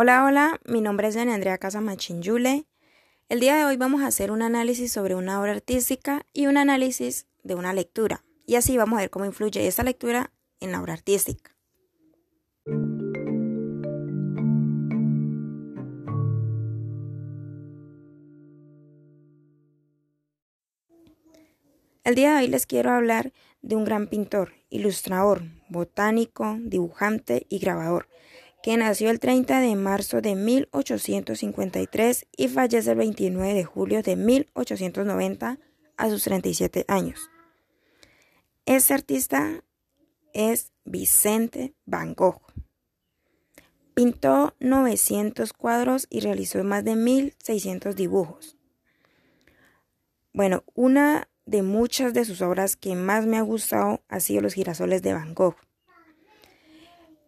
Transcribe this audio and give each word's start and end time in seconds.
Hola, 0.00 0.24
hola, 0.24 0.60
mi 0.64 0.80
nombre 0.80 1.08
es 1.08 1.16
Dani 1.16 1.32
Andrea 1.32 1.58
Casamachin-Yule. 1.58 2.66
El 3.28 3.40
día 3.40 3.56
de 3.56 3.64
hoy 3.64 3.76
vamos 3.76 4.00
a 4.02 4.06
hacer 4.06 4.30
un 4.30 4.42
análisis 4.42 4.92
sobre 4.92 5.16
una 5.16 5.40
obra 5.40 5.50
artística 5.50 6.24
y 6.32 6.46
un 6.46 6.56
análisis 6.56 7.26
de 7.42 7.56
una 7.56 7.72
lectura. 7.72 8.24
Y 8.46 8.54
así 8.54 8.76
vamos 8.76 8.96
a 8.96 9.00
ver 9.00 9.10
cómo 9.10 9.24
influye 9.24 9.66
esa 9.66 9.82
lectura 9.82 10.30
en 10.60 10.70
la 10.70 10.80
obra 10.80 10.92
artística. 10.92 11.56
El 22.04 22.14
día 22.14 22.36
de 22.36 22.42
hoy 22.44 22.46
les 22.46 22.66
quiero 22.66 22.92
hablar 22.92 23.32
de 23.62 23.74
un 23.74 23.84
gran 23.84 24.06
pintor, 24.06 24.52
ilustrador, 24.70 25.42
botánico, 25.68 26.56
dibujante 26.60 27.46
y 27.48 27.58
grabador, 27.58 28.08
que 28.62 28.76
nació 28.76 29.10
el 29.10 29.20
30 29.20 29.60
de 29.60 29.76
marzo 29.76 30.20
de 30.20 30.34
1853 30.34 32.26
y 32.36 32.48
fallece 32.48 32.90
el 32.90 32.98
29 32.98 33.54
de 33.54 33.64
julio 33.64 34.02
de 34.02 34.16
1890 34.16 35.58
a 35.96 36.10
sus 36.10 36.24
37 36.24 36.84
años. 36.88 37.30
Este 38.66 38.94
artista 38.94 39.64
es 40.32 40.72
Vicente 40.84 41.74
Van 41.86 42.14
Gogh. 42.14 42.42
Pintó 43.94 44.54
900 44.60 45.52
cuadros 45.52 46.06
y 46.10 46.20
realizó 46.20 46.62
más 46.62 46.84
de 46.84 46.94
1600 46.94 47.96
dibujos. 47.96 48.56
Bueno, 50.32 50.62
una 50.74 51.28
de 51.46 51.62
muchas 51.62 52.14
de 52.14 52.24
sus 52.24 52.42
obras 52.42 52.76
que 52.76 52.94
más 52.94 53.26
me 53.26 53.38
ha 53.38 53.42
gustado 53.42 54.02
ha 54.08 54.20
sido 54.20 54.42
Los 54.42 54.54
girasoles 54.54 55.02
de 55.02 55.14
Van 55.14 55.34
Gogh 55.34 55.56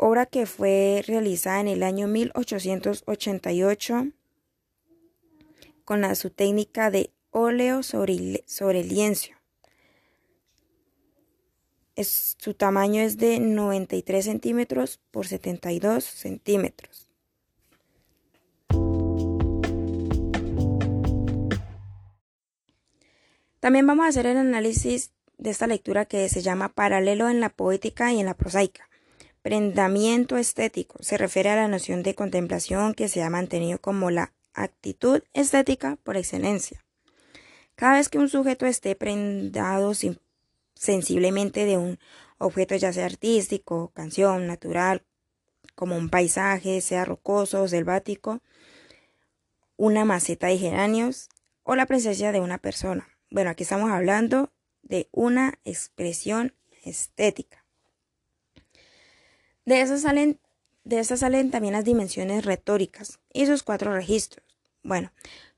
obra 0.02 0.24
que 0.24 0.46
fue 0.46 1.04
realizada 1.06 1.60
en 1.60 1.68
el 1.68 1.82
año 1.82 2.08
1888 2.08 4.06
con 5.84 6.00
la, 6.00 6.14
su 6.14 6.30
técnica 6.30 6.90
de 6.90 7.10
óleo 7.30 7.82
sobre, 7.82 8.42
sobre 8.46 8.82
lienzo. 8.82 9.32
su 12.02 12.54
tamaño 12.54 13.02
es 13.02 13.18
de 13.18 13.40
93 13.40 14.24
centímetros 14.24 15.00
por 15.10 15.26
72 15.26 16.02
centímetros. 16.02 17.06
También 23.60 23.86
vamos 23.86 24.06
a 24.06 24.08
hacer 24.08 24.24
el 24.24 24.38
análisis 24.38 25.12
de 25.36 25.50
esta 25.50 25.66
lectura 25.66 26.06
que 26.06 26.26
se 26.30 26.40
llama 26.40 26.70
Paralelo 26.70 27.28
en 27.28 27.40
la 27.40 27.50
poética 27.50 28.14
y 28.14 28.20
en 28.20 28.24
la 28.24 28.34
prosaica. 28.34 28.89
Prendamiento 29.42 30.36
estético 30.36 31.02
se 31.02 31.16
refiere 31.16 31.48
a 31.48 31.56
la 31.56 31.68
noción 31.68 32.02
de 32.02 32.14
contemplación 32.14 32.92
que 32.92 33.08
se 33.08 33.22
ha 33.22 33.30
mantenido 33.30 33.80
como 33.80 34.10
la 34.10 34.34
actitud 34.52 35.22
estética 35.32 35.96
por 36.02 36.18
excelencia. 36.18 36.84
Cada 37.74 37.94
vez 37.94 38.10
que 38.10 38.18
un 38.18 38.28
sujeto 38.28 38.66
esté 38.66 38.94
prendado 38.96 39.92
sensiblemente 40.74 41.64
de 41.64 41.78
un 41.78 41.98
objeto 42.36 42.76
ya 42.76 42.92
sea 42.92 43.06
artístico, 43.06 43.90
canción, 43.94 44.46
natural, 44.46 45.02
como 45.74 45.96
un 45.96 46.10
paisaje, 46.10 46.82
sea 46.82 47.06
rocoso 47.06 47.62
o 47.62 47.68
selvático, 47.68 48.42
una 49.76 50.04
maceta 50.04 50.48
de 50.48 50.58
geranios 50.58 51.30
o 51.62 51.74
la 51.74 51.86
presencia 51.86 52.32
de 52.32 52.40
una 52.40 52.58
persona. 52.58 53.08
Bueno, 53.30 53.48
aquí 53.48 53.62
estamos 53.62 53.90
hablando 53.90 54.52
de 54.82 55.08
una 55.12 55.58
expresión 55.64 56.54
estética. 56.84 57.59
De 59.64 59.80
esas 59.80 60.02
salen, 60.02 60.40
de 60.84 61.02
salen 61.04 61.50
también 61.50 61.74
las 61.74 61.84
dimensiones 61.84 62.44
retóricas 62.44 63.20
y 63.32 63.46
sus 63.46 63.62
cuatro 63.62 63.92
registros. 63.92 64.46
Bueno, 64.82 65.12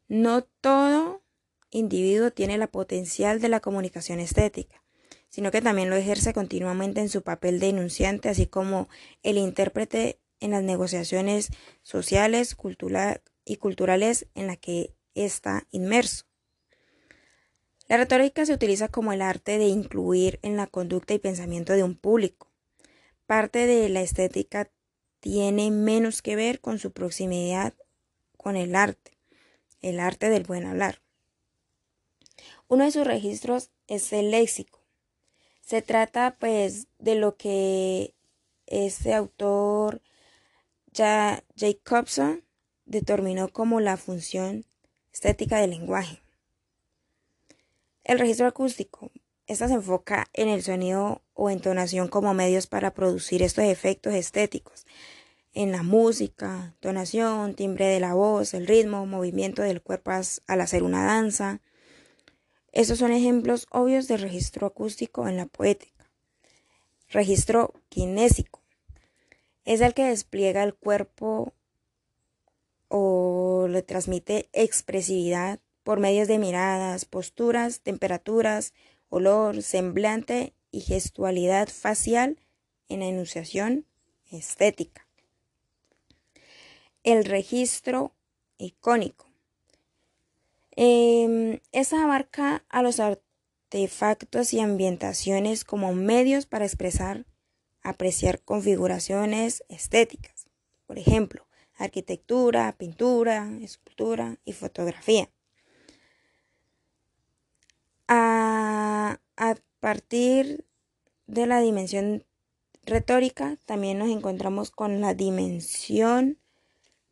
no 0.08 0.42
todo 0.42 1.22
individuo 1.70 2.30
tiene 2.30 2.58
la 2.58 2.66
potencial 2.66 3.40
de 3.40 3.48
la 3.48 3.60
comunicación 3.60 4.20
estética, 4.20 4.82
sino 5.28 5.50
que 5.50 5.62
también 5.62 5.88
lo 5.88 5.96
ejerce 5.96 6.34
continuamente 6.34 7.00
en 7.00 7.08
su 7.08 7.22
papel 7.22 7.60
de 7.60 7.70
enunciante, 7.70 8.28
así 8.28 8.46
como 8.46 8.88
el 9.22 9.38
intérprete 9.38 10.20
en 10.40 10.50
las 10.50 10.62
negociaciones 10.62 11.48
sociales 11.82 12.56
y 13.44 13.56
culturales 13.56 14.26
en 14.34 14.46
las 14.46 14.58
que 14.58 14.94
está 15.14 15.66
inmerso. 15.70 16.26
La 17.88 17.96
retórica 17.96 18.44
se 18.44 18.54
utiliza 18.54 18.88
como 18.88 19.12
el 19.12 19.22
arte 19.22 19.58
de 19.58 19.66
incluir 19.66 20.38
en 20.42 20.56
la 20.56 20.66
conducta 20.66 21.14
y 21.14 21.18
pensamiento 21.18 21.72
de 21.72 21.84
un 21.84 21.94
público, 21.94 22.51
parte 23.32 23.66
de 23.66 23.88
la 23.88 24.02
estética 24.02 24.70
tiene 25.20 25.70
menos 25.70 26.20
que 26.20 26.36
ver 26.36 26.60
con 26.60 26.78
su 26.78 26.92
proximidad 26.92 27.72
con 28.36 28.56
el 28.56 28.76
arte, 28.76 29.16
el 29.80 30.00
arte 30.00 30.28
del 30.28 30.42
buen 30.42 30.66
hablar. 30.66 31.00
Uno 32.68 32.84
de 32.84 32.90
sus 32.90 33.06
registros 33.06 33.70
es 33.86 34.12
el 34.12 34.32
léxico. 34.32 34.80
Se 35.62 35.80
trata 35.80 36.36
pues 36.38 36.88
de 36.98 37.14
lo 37.14 37.38
que 37.38 38.14
este 38.66 39.14
autor 39.14 40.02
Jacobson 40.92 42.44
determinó 42.84 43.48
como 43.48 43.80
la 43.80 43.96
función 43.96 44.66
estética 45.10 45.58
del 45.58 45.70
lenguaje. 45.70 46.20
El 48.04 48.18
registro 48.18 48.46
acústico 48.46 49.10
esta 49.46 49.68
se 49.68 49.74
enfoca 49.74 50.28
en 50.32 50.48
el 50.48 50.62
sonido 50.62 51.22
o 51.34 51.50
entonación 51.50 52.08
como 52.08 52.34
medios 52.34 52.66
para 52.66 52.94
producir 52.94 53.42
estos 53.42 53.64
efectos 53.64 54.14
estéticos. 54.14 54.86
En 55.54 55.70
la 55.70 55.82
música, 55.82 56.74
tonación, 56.80 57.54
timbre 57.54 57.86
de 57.86 58.00
la 58.00 58.14
voz, 58.14 58.54
el 58.54 58.66
ritmo, 58.66 59.06
movimiento 59.06 59.62
del 59.62 59.82
cuerpo 59.82 60.12
al 60.46 60.60
hacer 60.60 60.82
una 60.82 61.04
danza. 61.04 61.60
Estos 62.72 62.98
son 62.98 63.12
ejemplos 63.12 63.66
obvios 63.70 64.08
de 64.08 64.16
registro 64.16 64.66
acústico 64.66 65.28
en 65.28 65.36
la 65.36 65.46
poética. 65.46 66.10
Registro 67.10 67.74
kinésico. 67.90 68.62
Es 69.64 69.80
el 69.82 69.92
que 69.92 70.04
despliega 70.04 70.62
el 70.62 70.74
cuerpo 70.74 71.52
o 72.88 73.66
le 73.68 73.82
transmite 73.82 74.48
expresividad 74.52 75.60
por 75.82 76.00
medios 76.00 76.28
de 76.28 76.38
miradas, 76.38 77.04
posturas, 77.04 77.80
temperaturas, 77.80 78.72
olor, 79.08 79.62
semblante 79.62 80.54
y 80.72 80.80
gestualidad 80.80 81.68
facial 81.68 82.40
en 82.88 83.00
la 83.00 83.06
enunciación 83.06 83.86
estética. 84.30 85.06
El 87.04 87.24
registro 87.24 88.14
icónico. 88.58 89.30
Eh, 90.74 91.60
esa 91.72 92.02
abarca 92.02 92.64
a 92.70 92.82
los 92.82 92.98
artefactos 92.98 94.54
y 94.54 94.60
ambientaciones 94.60 95.64
como 95.64 95.92
medios 95.92 96.46
para 96.46 96.64
expresar, 96.64 97.26
apreciar 97.82 98.40
configuraciones 98.40 99.64
estéticas. 99.68 100.46
Por 100.86 100.98
ejemplo, 100.98 101.46
arquitectura, 101.76 102.74
pintura, 102.78 103.50
escultura 103.60 104.38
y 104.44 104.52
fotografía. 104.52 105.28
A 108.08 109.18
partir 109.82 110.64
de 111.26 111.46
la 111.48 111.60
dimensión 111.60 112.24
retórica, 112.86 113.58
también 113.66 113.98
nos 113.98 114.10
encontramos 114.10 114.70
con 114.70 115.00
la 115.00 115.12
dimensión 115.12 116.38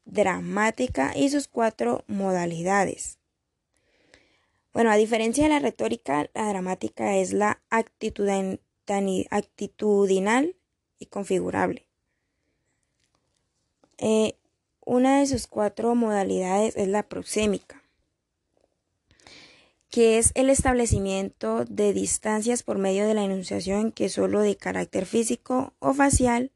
dramática 0.04 1.12
y 1.16 1.30
sus 1.30 1.48
cuatro 1.48 2.04
modalidades. 2.06 3.18
Bueno, 4.72 4.92
a 4.92 4.96
diferencia 4.96 5.42
de 5.42 5.50
la 5.50 5.58
retórica, 5.58 6.30
la 6.32 6.48
dramática 6.48 7.16
es 7.16 7.32
la 7.32 7.60
actitudinal 7.70 8.54
y 11.00 11.06
configurable. 11.06 11.88
Eh, 13.98 14.36
una 14.86 15.18
de 15.18 15.26
sus 15.26 15.48
cuatro 15.48 15.96
modalidades 15.96 16.76
es 16.76 16.86
la 16.86 17.02
proxémica 17.02 17.79
que 19.90 20.18
es 20.18 20.30
el 20.34 20.50
establecimiento 20.50 21.64
de 21.64 21.92
distancias 21.92 22.62
por 22.62 22.78
medio 22.78 23.06
de 23.06 23.14
la 23.14 23.24
enunciación 23.24 23.90
que 23.90 24.06
es 24.06 24.12
solo 24.12 24.40
de 24.40 24.56
carácter 24.56 25.04
físico 25.04 25.74
o 25.80 25.92
facial, 25.92 26.52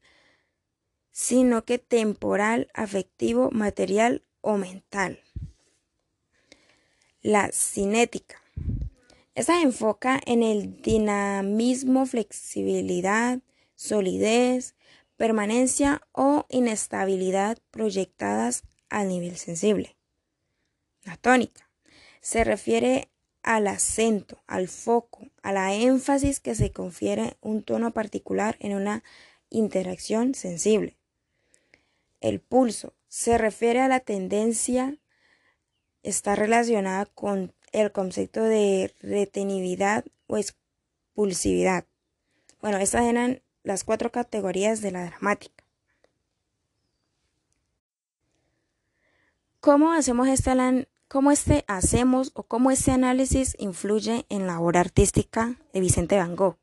sino 1.11 1.65
que 1.65 1.77
temporal, 1.77 2.69
afectivo, 2.73 3.51
material 3.51 4.23
o 4.41 4.57
mental. 4.57 5.19
La 7.21 7.49
cinética. 7.51 8.41
Esta 9.33 9.61
enfoca 9.61 10.21
en 10.25 10.43
el 10.43 10.81
dinamismo, 10.81 12.05
flexibilidad, 12.05 13.39
solidez, 13.75 14.75
permanencia 15.17 16.01
o 16.13 16.45
inestabilidad 16.49 17.57
proyectadas 17.71 18.63
a 18.89 19.03
nivel 19.03 19.35
sensible. 19.35 19.97
La 21.03 21.17
tónica 21.17 21.69
se 22.21 22.43
refiere 22.43 23.09
al 23.45 23.67
acento, 23.67 24.39
al 24.47 24.67
foco, 24.67 25.27
a 25.43 25.53
la 25.53 25.75
énfasis 25.75 26.39
que 26.39 26.55
se 26.55 26.71
confiere 26.71 27.37
un 27.41 27.61
tono 27.61 27.91
particular 27.91 28.57
en 28.59 28.75
una 28.75 29.03
interacción 29.51 30.33
sensible. 30.33 30.97
El 32.21 32.39
pulso 32.39 32.95
se 33.07 33.37
refiere 33.37 33.81
a 33.81 33.87
la 33.87 33.99
tendencia, 33.99 34.97
está 36.01 36.33
relacionada 36.33 37.05
con 37.05 37.53
el 37.71 37.91
concepto 37.91 38.41
de 38.41 38.95
retenibilidad 38.99 40.03
o 40.25 40.37
expulsividad. 40.37 41.85
Bueno, 42.61 42.79
estas 42.79 43.03
eran 43.03 43.43
las 43.61 43.83
cuatro 43.83 44.11
categorías 44.11 44.81
de 44.81 44.89
la 44.89 45.05
dramática. 45.05 45.63
¿Cómo 49.59 49.93
hacemos 49.93 50.27
este, 50.27 50.87
cómo 51.07 51.31
este 51.31 51.63
hacemos 51.67 52.31
o 52.33 52.43
cómo 52.43 52.71
este 52.71 52.91
análisis 52.91 53.55
influye 53.59 54.25
en 54.29 54.47
la 54.47 54.59
obra 54.59 54.79
artística 54.79 55.59
de 55.73 55.79
Vicente 55.79 56.17
Van 56.17 56.35
Gogh? 56.35 56.57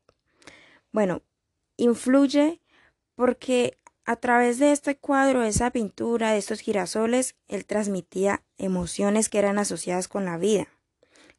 Bueno, 0.91 1.21
influye 1.77 2.61
porque 3.15 3.77
a 4.05 4.17
través 4.17 4.59
de 4.59 4.71
este 4.71 4.97
cuadro, 4.97 5.41
de 5.41 5.49
esa 5.49 5.71
pintura, 5.71 6.31
de 6.31 6.37
estos 6.37 6.59
girasoles, 6.59 7.35
él 7.47 7.65
transmitía 7.65 8.43
emociones 8.57 9.29
que 9.29 9.39
eran 9.39 9.59
asociadas 9.59 10.07
con 10.07 10.25
la 10.25 10.37
vida, 10.37 10.67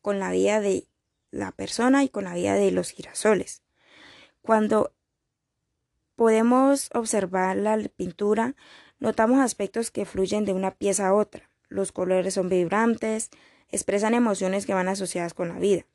con 0.01 0.19
la 0.19 0.31
vida 0.31 0.61
de 0.61 0.89
la 1.31 1.53
persona 1.53 2.05
y 2.05 2.09
con 2.09 2.25
la 2.25 2.35
vida 2.35 2.55
de 2.55 2.71
los 2.71 2.91
girasoles. 2.91 3.63
Cuando 4.41 4.93
podemos 6.17 6.91
observar 6.95 7.57
la 7.57 7.77
pintura, 7.97 8.55
notamos 8.99 9.41
aspectos 9.41 9.91
que 9.91 10.07
fluyen 10.07 10.45
de 10.45 10.53
una 10.53 10.71
pieza 10.71 11.09
a 11.09 11.15
otra. 11.15 11.51
Los 11.69 11.93
colores 11.93 12.35
son 12.35 12.49
vibrantes, 12.49 13.31
expresan 13.71 14.15
emociones 14.15 14.67
que 14.67 14.75
van 14.75 14.89
asociadas 14.89 15.35
con 15.35 15.49
la 15.49 15.59
vida. 15.59 15.87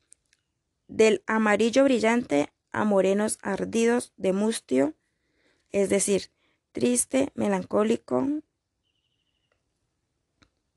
Del 0.88 1.22
amarillo 1.26 1.84
brillante 1.84 2.52
a 2.72 2.84
morenos 2.84 3.38
ardidos 3.42 4.12
de 4.16 4.32
mustio, 4.32 4.94
es 5.70 5.88
decir, 5.88 6.30
triste, 6.72 7.30
melancólico, 7.34 8.26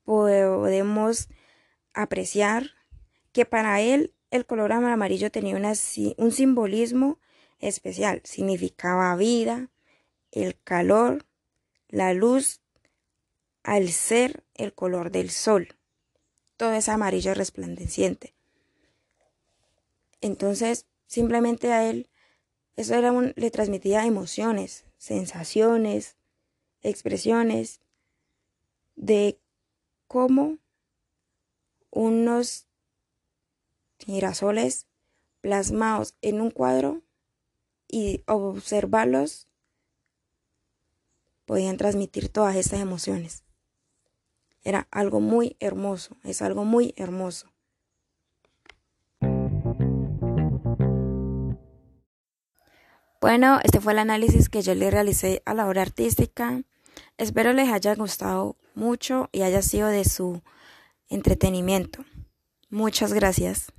podemos 0.04 1.30
apreciar 1.94 2.72
que 3.32 3.46
para 3.46 3.82
él 3.82 4.14
el 4.32 4.46
color 4.46 4.72
amarillo 4.72 5.32
tenía 5.32 5.56
un 5.56 6.32
simbolismo 6.32 7.20
especial, 7.60 8.22
significaba 8.24 9.16
vida, 9.16 9.70
el 10.32 10.60
calor, 10.64 11.26
la 11.88 12.14
luz, 12.14 12.63
al 13.64 13.90
ser 13.90 14.44
el 14.54 14.74
color 14.74 15.12
del 15.12 15.30
sol. 15.30 15.76
Todo 16.58 16.74
es 16.74 16.90
amarillo 16.90 17.34
resplandeciente. 17.34 18.36
Entonces, 20.22 20.86
simplemente 21.08 21.72
a 21.74 21.90
él, 21.90 22.10
eso 22.76 22.96
era 22.96 23.12
le 23.12 23.52
transmitía 23.52 24.06
emociones, 24.06 24.86
sensaciones, 24.98 26.16
expresiones 26.82 27.82
de 28.96 29.40
cómo 30.08 30.58
unos 31.90 32.68
girasoles 34.00 34.88
plasmados 35.42 36.16
en 36.22 36.42
un 36.42 36.52
cuadro 36.52 37.02
y 37.88 38.24
observarlos 38.28 39.48
podían 41.46 41.78
transmitir 41.78 42.30
todas 42.30 42.56
estas 42.56 42.80
emociones. 42.80 43.43
Era 44.64 44.88
algo 44.92 45.20
muy 45.20 45.58
hermoso, 45.60 46.18
es 46.24 46.42
algo 46.42 46.66
muy 46.66 46.94
hermoso. 46.98 47.54
Bueno, 53.20 53.60
este 53.64 53.80
fue 53.80 53.94
el 53.94 54.00
análisis 54.00 54.50
que 54.50 54.62
yo 54.62 54.76
le 54.76 54.92
realicé 54.92 55.42
a 55.46 55.54
la 55.54 55.68
obra 55.68 55.82
artística. 55.82 56.62
Espero 57.18 57.54
les 57.54 57.72
haya 57.72 57.96
gustado 57.96 58.58
mucho 58.76 59.30
y 59.32 59.44
haya 59.44 59.62
sido 59.62 59.88
de 59.88 60.04
su 60.04 60.42
entretenimiento. 61.08 62.04
Muchas 62.70 63.14
gracias. 63.14 63.72